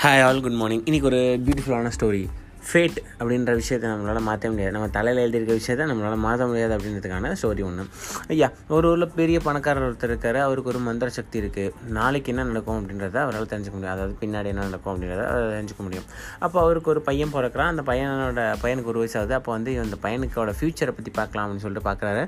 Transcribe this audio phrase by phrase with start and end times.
[0.00, 2.20] Hi all good morning இன்றைக்கி ஒரு பியூட்டிஃபுல்லான ஸ்டோரி
[2.68, 4.72] ஃபேட் அப்படின்ற விஷயத்தை நம்மளால் மாற்ற முடியாது.
[4.76, 7.84] நம்ம தலையில் எழுதியிருக்க விஷயத்தை நம்மளால் மாற்ற முடியாது அப்படின்றதுக்கான ஸ்டோரி ஒன்று
[8.34, 10.38] ஐயா ஒரு ஊரில் பெரிய பணக்காரர் ஒருத்தர் இருக்கார்.
[10.46, 13.94] அவருக்கு ஒரு மந்திர சக்தி இருக்குது நாளைக்கு என்ன நடக்கும் அப்படின்றத அவரால் தெரிஞ்சுக்க முடியும்.
[13.94, 16.06] அதாவது பின்னாடி என்ன நடக்கும் அப்படின்றத அவரால் தெரிஞ்சுக்க முடியும்.
[16.44, 17.72] அப்போ அவருக்கு ஒரு பையன் பிறக்கிறான்.
[17.74, 19.34] அந்த பையனோட பையனுக்கு ஒரு வயசு ஆகுது.
[19.38, 22.22] அப்போ வந்து அந்த பையனுக்கோட ஃப்யூச்சரை பற்றி பார்க்கலாம் அப்படின்னு சொல்லிட்டு பார்க்குறாரு.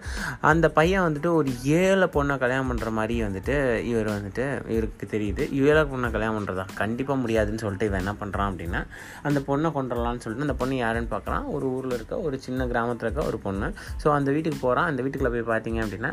[0.53, 3.57] அந்த பையன் வந்துட்டு ஒரு ஏழை பொண்ணை கல்யாணம் பண்ணுற மாதிரி வந்துட்டு
[3.93, 5.43] இவர் வந்துட்டு இவருக்கு தெரியுது.
[5.69, 8.83] ஏழை பொண்ணை கல்யாணம் பண்ணுறதா கண்டிப்பாக முடியாதுன்னு சொல்லிட்டு இவன் என்ன பண்ணுறான் அப்படின்னா
[9.29, 13.23] அந்த பொண்ணை கொண்டுடலான்னு சொல்லிட்டு அந்த பொண்ணு யாருன்னு பார்க்குறான் ஒரு ஊரில் இருக்க ஒரு சின்ன கிராமத்தில் இருக்க
[13.31, 13.69] ஒரு பொண்ணு.
[14.03, 16.13] ஸோ அந்த வீட்டுக்கு போகிறான் அந்த வீட்டுக்குள்ளே போய் பார்த்தீங்க அப்படின்னா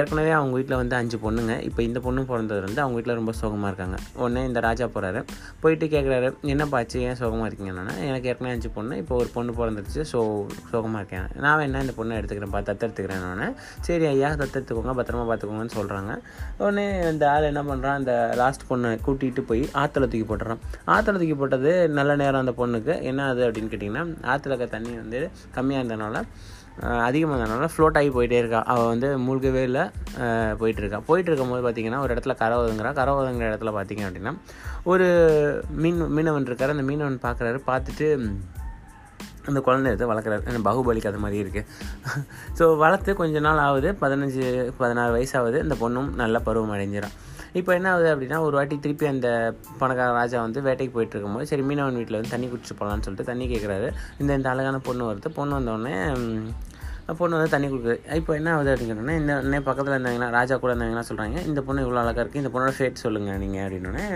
[0.00, 1.54] ஏற்கனவே அவங்க வீட்டில் வந்து அஞ்சு பொண்ணுங்க.
[1.68, 3.96] இப்போ இந்த பொண்ணு பிறந்தது வந்து அவங்க வீட்டில் ரொம்ப சோகமாக இருக்காங்க.
[4.22, 5.20] உடனே இந்த ராஜா போகிறாரு
[5.62, 7.72] போயிட்டு கேட்குறாரு என்னப்பாச்சு ஏன் சோகமாக இருக்கீங்க?
[7.74, 8.94] என்னன்னா எனக்கு ஏற்கனவே அஞ்சு பொண்ணு.
[9.02, 10.02] இப்போ ஒரு பொண்ணு பிறந்துருச்சு.
[10.12, 10.18] ஸோ
[10.72, 11.26] சோகமாக இருக்கேன்.
[11.44, 13.24] நான் வேணா இந்த பொண்ணை எடுத்துக்கிறேன்ப்பா தத்தெடுத்துக்கிறேன்.
[13.42, 13.56] நான்
[13.88, 14.94] சரி ஐயா தத்தெடுத்துக்கோங்க.
[15.00, 16.12] பத்திரமா பார்த்துக்கோங்கன்னு சொல்கிறாங்க
[16.62, 20.60] உடனே இந்த ஆள் என்ன பண்ணுறான் அந்த லாஸ்ட் பொண்ணை கூட்டிகிட்டு போய் ஆற்றுல தூக்கி போட்டுறான்.
[20.94, 22.94] ஆற்றுல தூக்கி போட்டது நல்ல நேரம் அந்த பொண்ணுக்கு.
[23.12, 25.20] என்ன அது அப்படின்னு கேட்டிங்கன்னா ஆற்றுல இருக்க தண்ணி வந்து
[25.56, 26.22] கம்மியாக இருந்தனால
[27.08, 28.58] அதிகமாக இருந்தனால ஃப்ளோட் ஆகி போயிட்டே இருக்கா.
[28.72, 29.84] அவள் வந்து மூழ்கவே இல்லை
[30.60, 32.90] போயிட்டுருக்கா போயிட்டு இருக்கும்போது பார்த்தீங்கன்னா ஒரு இடத்துல கரை ஒதுங்குறா.
[32.98, 34.32] கரை ஒதுங்குற இடத்துல பார்த்தீங்க அப்படின்னா
[34.92, 35.06] ஒரு
[35.84, 36.74] மீன் மீனவன் இருக்கார்.
[36.74, 38.08] அந்த மீனவன் பார்க்குறாரு பார்த்துட்டு
[39.50, 40.42] அந்த குழந்தை எடுத்து வளர்க்குறாரு.
[40.50, 41.66] என்ன பாகுபலி கதை மாதிரி இருக்குது
[42.58, 43.90] ஸோ வளர்த்து கொஞ்ச நாள் ஆகுது.
[44.02, 44.44] பதினஞ்சு
[44.80, 47.14] பதினாறு வயசாகுது இந்த பொண்ணும் நல்ல பருவம் அடைஞ்சிடும்
[47.58, 49.28] இப்போ என்ன ஆகுது அப்படின்னா ஒரு வாட்டி திருப்பி அந்த
[49.80, 53.46] பணக்கார ராஜா வந்து வேட்டைக்கு போயிட்டு இருக்கும்போது சரி மீனவன் வீட்டில் வந்து தண்ணி குடிச்சு போகலான்னு சொல்லிட்டு தண்ணி
[53.52, 53.88] கேட்குறாரு
[54.22, 55.30] இந்த இந்த அழகான பொண்ணு வருது.
[55.38, 55.94] பொண்ணு வந்தோடனே
[57.20, 57.96] பொண்ணு வந்து தண்ணி கொடுக்குது.
[58.20, 62.00] இப்போ என்ன ஆகுது அப்படிங்கிறோன்னே இந்த இன்னே பக்கத்தில் இருந்தாங்கன்னா ராஜா கூட இருந்தாங்கன்னா சொல்கிறாங்க இந்த பொண்ணு இவ்வளோ
[62.02, 64.06] அழகாக இருக்குது இந்த பொண்ணோட ஃபேட் சொல்லுங்கள் நீங்கள் அப்படின்னோடனே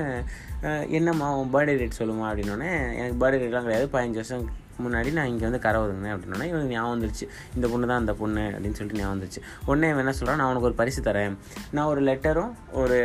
[0.98, 4.44] என்னம்மா உன் பர்த்டே டேட் சொல்லுமா அப்படின்னோடனே எனக்கு பர்த்டே டேட்லாம் கிடையாது பதினஞ்சு வருஷம்
[4.84, 7.26] முன்னாடி நான் இங்கே வந்து கரை ஒதுங்கினேன் அப்படின்னா இவனுக்கு ஞாபகம் வந்துருச்சு.
[7.56, 9.42] இந்த பொண்ணு தான் அந்த பொண்ணு அப்படின்னு சொல்லிட்டு ஞாபகம் வந்துருச்சு.
[9.68, 11.36] உடனே இவன் என்ன சொல்கிறான் நான் உனக்கு ஒரு பரிசு தரேன்.
[11.76, 12.98] நான் ஒரு லெட்டரும் ஒரு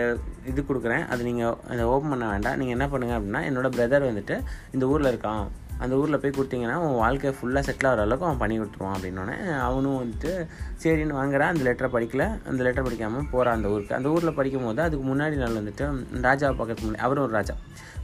[0.51, 1.05] இது கொடுக்குறேன்.
[1.13, 2.57] அது நீங்கள் அதை ஓப்பன் பண்ண வேண்டாம்.
[2.61, 4.37] நீங்கள் என்ன பண்ணுங்க அப்படின்னா என்னோடய பிரதர் வந்துட்டு
[4.77, 5.45] இந்த ஊரில் இருக்கான்.
[5.83, 9.37] அந்த ஊரில் போய் கொடுத்தீங்கன்னா உன் வாழ்க்கை ஃபுல்லாக செட்டில் ஆகிற அளவுக்கு அவன் பண்ணி கொடுத்துருவான் அப்படின்னோடனே
[9.67, 10.31] அவனும் வந்துட்டு
[10.83, 12.25] சரின்னு வாங்குறான் அந்த லெட்டரை படிக்கல.
[12.49, 13.95] அந்த லெட்டர் படிக்காமல் போகிறான் அந்த ஊருக்கு.
[13.95, 15.87] அந்த ஊரில் படிக்கும் போது அதுக்கு முன்னாடி நாள் வந்துட்டு
[16.27, 17.55] ராஜாவை பார்க்கறதுக்கு முன்னாடி அவரும் ஒரு ராஜா.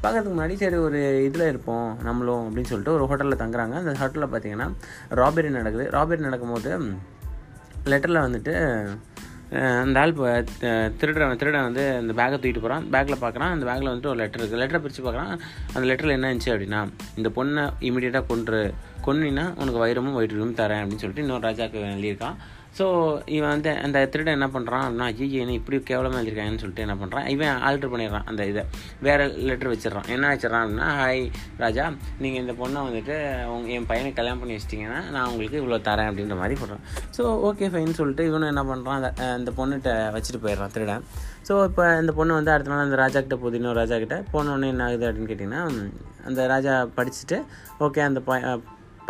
[0.03, 3.75] பார்க்கறதுக்கு முன்னாடி சரி ஒரு இதில் இருப்போம் நம்மளும் அப்படின்னு சொல்லிட்டு ஒரு ஹோட்டலில் தங்குறாங்க.
[3.83, 4.67] அந்த ஹோட்டலில் பார்த்தீங்கன்னா
[5.21, 5.88] ராபரி நடக்குது.
[5.97, 6.71] ராபரி நடக்கும்போது
[7.91, 8.53] லெட்டரில் வந்துட்டு
[9.84, 10.28] அந்த ஆள் இப்போ
[11.00, 13.53] திருடன் திருடன் வந்து அந்த பேக்கை தூக்கிட்டு போகிறான் பேக்கில் பார்க்குறான்.
[13.56, 15.34] அந்த பேக்கில் வந்துட்டு ஒரு லெட்டர் இருக்குது லெட்டரை பிரித்து பார்க்குறான்.
[15.73, 16.81] அந்த லெட்டரில் என்ன இருந்துச்சு அப்படின்னா
[17.19, 18.62] இந்த பொண்ணை இமீடியட்டாக கொன்று
[19.07, 22.38] கொன்னினா உனக்கு வைரமும் வயிற்றுமும் தரேன் அப்படின்னு சொல்லிட்டு இன்னொரு ராஜாவுக்கு எழுதியிருக்கான்.
[22.77, 22.85] ஸோ
[23.35, 27.25] இவன் வந்து அந்த திருடன் என்ன பண்ணுறான் அப்படின்னா ஐயோ என்ன இப்படி கேவலமாக எழுதியிருக்காங்கன்னு சொல்லிட்டு என்ன பண்ணுறான்
[27.33, 28.63] இவன் ஆல்ட்ரு பண்ணிடுறான் அந்த இதை.
[29.07, 30.07] வேறு லெட்டர் வச்சிடுறான்.
[30.15, 31.23] என்ன வச்சிடறான் அப்படின்னா ஹாய்
[31.63, 31.85] ராஜா
[32.23, 33.17] நீங்கள் இந்த பொண்ணை வந்துட்டு
[33.55, 36.85] உங்க என் பையனை கல்யாணம் பண்ணி வச்சிட்டிங்கன்னா நான் உங்களுக்கு இவ்வளோ தரேன் அப்படின்ற மாதிரி போடுறான்.
[37.17, 41.05] ஸோ ஓகே ஃபைன் சொல்லிட்டு இவனும் என்ன பண்ணுறான் அந்த அந்த பொண்ணுகிட்ட வச்சுட்டு போயிடுறான் திருடன்.
[41.47, 43.59] ஸோ இப்போ இந்த பொண்ணு வந்து அடுத்த நாள் அந்த ராஜா கிட்ட போகுது.
[43.61, 45.63] இன்னொரு ராஜா கிட்ட போன என்ன ஆகுது அப்படின்னு கேட்டிங்கன்னா
[46.29, 47.39] அந்த ராஜா படிச்சுட்டு
[47.85, 48.33] ஓகே அந்த ப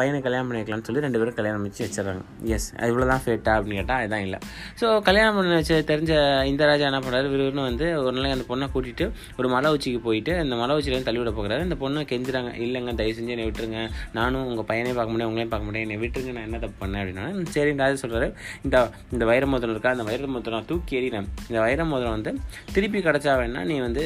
[0.01, 2.23] பையனை கல்யாணம் பண்ணிக்கலாம்னு சொல்லி ரெண்டு பேரும் கல்யாணம் வச்சு வச்சிடறாங்க.
[2.55, 4.39] எஸ் இவ்வளோ தான் ஃபேட்டா அப்படின்னு கேட்டால் அதுதான் இல்லை.
[4.81, 6.11] ஸோ கல்யாணம் பண்ணி வச்சு தெரிஞ்ச
[6.51, 9.05] இந்த ராஜா என்ன பண்ணுறாரு விறுவிறுன்னு வந்து ஒரு நாளைக்கு அந்த பொண்ணை கூட்டிகிட்டு
[9.39, 13.15] ஒரு மலை உச்சிக்கு போயிட்டு அந்த மலை உச்சியில் தள்ளி விட போகிறாரு இந்த பொண்ணை கெஞ்சுறாங்க இல்லைங்க தயவு
[13.17, 13.81] செஞ்சு என்னை விட்டுருங்க.
[14.17, 15.85] நானும் உங்கள் பையனையும் பார்க்க முடியும் உங்களையும் பார்க்க முடியும்.
[15.87, 17.01] என்னை விட்டுருங்க நான் என்ன தப்பு பண்ணேன்?
[17.03, 17.25] அப்படின்னா
[17.57, 18.29] சரி ராஜா சொல்கிறாரு
[18.65, 18.75] இந்த
[19.15, 19.93] இந்த வைர மோதிரம் இருக்கா?
[19.97, 22.33] அந்த வைர மோதிரம் தூக்கி எறினேன் இந்த வைர மோதிரம் வந்து
[22.75, 24.03] திருப்பி கிடச்சா வேணா நீ வந்து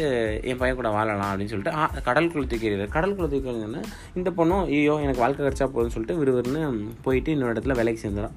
[0.52, 3.82] என் பையன் கூட வாழலாம் அப்படின்னு சொல்லிட்டு கடல் குளத்துக்கு தூக்கி எறிகிறார் கடலுக்குள்ள தூக்கி
[4.20, 8.36] இந்த பொண்ணும் ஐயோ எனக்கு வாழ்க்கை கிடச்சா போதும்னு சொல்லிட்டு விறுவிறுன்னு போயிட்டு இன்னொரு இடத்துல வேலைக்கு சேர்ந்துடும்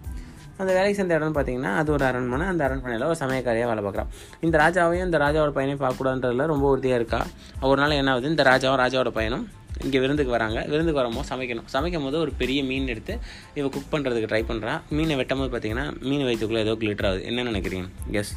[0.57, 2.47] அந்த வேலைக்கு சேர்ந்த இடம்னு பார்த்தீங்கன்னா அது ஒரு அரண்மனை.
[2.47, 4.07] அந்த அரண்மனையில் ஒரு சமயக்காரியாக வேலை பார்க்குறான்.
[4.41, 7.27] இந்த ராஜாவையும் இந்த ராஜாவோட பையனையும் பார்க்கக்கூடாதுன்றதுல ரொம்ப உறுதியாக இருக்கா?
[7.61, 8.29] ஒரு நாள் என்ன ஆகுது?
[8.29, 9.49] இந்த ராஜாவும் ராஜாவோட பையனும்
[9.83, 10.61] இங்கே விருந்துக்கு வராங்க.
[10.61, 11.65] விருந்துக்கு வரும்போது சமைக்கணும்.
[11.65, 13.19] சமைக்கும் போது ஒரு பெரிய மீன் எடுத்து
[13.55, 17.25] இவ குக் பண்ணுறதுக்கு ட்ரை பண்ணுறா மீனை வெட்டும் போது பார்த்தீங்கன்னா மீன் வயிற்றுக்குள்ளே ஏதோ கிளிட்டர் ஆகுது.
[17.25, 17.89] என்ன நினைக்கிறீங்க?
[18.13, 18.33] எஸ்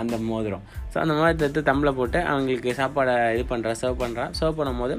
[0.00, 0.64] அந்த மோதிரம்.
[0.92, 4.94] ஸோ அந்த மோதிரத்தை எடுத்து தம்பில் போட்டு அவங்களுக்கு சாப்பாடை இது பண்ணுறா சர்வ் பண்ணுறா சர்வ் பண்ணும்போது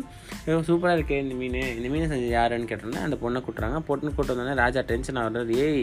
[0.46, 1.58] போது சூப்பராக இருக்கே இந்த மீன்.
[1.78, 5.82] இந்த மீனை செஞ்சு யாருன்னு கேட்டோன்னே அந்த பொண்ணை கூட்டுறாங்க பொண்ணு கூட்டு வந்தோடனே ராஜா டென்ஷன் ஆகிறது ஏய்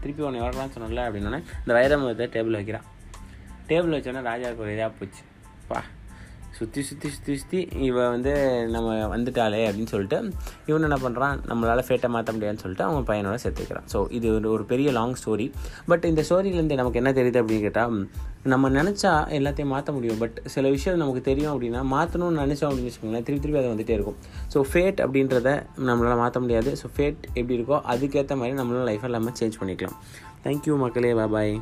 [0.00, 2.86] திருப்பி உன்னை வரலாம்னு சொன்னல அப்படின்னோடனே இந்த வைரமுகத்தை டேபிள் வைக்கிறான்
[3.68, 5.22] டேபிள் வச்சோன்னே ராஜாவுக்கு ஒரு இதாக போச்சு.
[5.68, 5.80] பா
[6.58, 8.32] சுற்றி சுற்றி சுற்றி சுற்றி இவன் வந்து
[8.74, 10.18] நம்ம வந்துட்டாளே அப்படின்னு சொல்லிட்டு
[10.68, 13.86] இவன் என்ன பண்ணுறான் நம்மளால் ஃபேட்டை மாற்ற முடியாதுன்னு சொல்லிட்டு அவங்க பையனோட சேர்த்துக்கிறான்.
[13.92, 15.46] ஸோ இது ஒரு ஒரு பெரிய லாங் ஸ்டோரி
[15.92, 17.96] பட் இந்த ஸ்டோரியிலேருந்து நமக்கு என்ன தெரியுது அப்படின்னு கேட்டால்
[18.52, 20.20] நம்ம நினச்சா எல்லாத்தையும் மாற்ற முடியும்.
[20.22, 24.18] பட் சில விஷயம் நமக்கு தெரியும் அப்படின்னா மாற்றணும்னு நினச்சோம் அப்படின்னு வச்சுக்கோங்களேன் திருப்பி திருப்பி அது வந்துகிட்டே இருக்கும்.
[24.54, 25.50] ஸோ ஃபேட் அப்படின்றத
[25.90, 26.72] நம்மளால் மாற்ற முடியாது.
[26.80, 29.96] ஸோ ஃபேட் எப்படி இருக்கோ அதுக்கேற்ற மாதிரி நம்மளால் லைஃப் எல்லாமே சேஞ்ச் பண்ணிக்கலாம்.
[30.46, 31.12] தேங்க்யூ மக்களே.
[31.36, 31.54] பாய்